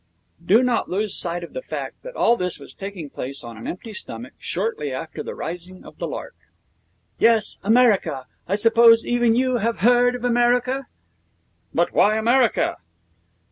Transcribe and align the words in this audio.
Do 0.43 0.63
not 0.63 0.89
lose 0.89 1.15
sight 1.15 1.43
of 1.43 1.53
the 1.53 1.61
fact 1.61 2.01
that 2.01 2.15
all 2.15 2.35
this 2.35 2.57
was 2.57 2.73
taking 2.73 3.07
place 3.07 3.43
on 3.43 3.55
an 3.55 3.67
empty 3.67 3.93
stomach, 3.93 4.33
shortly 4.39 4.91
after 4.91 5.21
the 5.21 5.35
rising 5.35 5.85
of 5.85 5.99
the 5.99 6.07
lark. 6.07 6.33
'Yes, 7.19 7.59
America. 7.61 8.25
I 8.47 8.55
suppose 8.55 9.05
even 9.05 9.35
you 9.35 9.57
have 9.57 9.81
heard 9.81 10.15
of 10.15 10.25
America?' 10.25 10.87
'But 11.71 11.93
why 11.93 12.17
America?' 12.17 12.77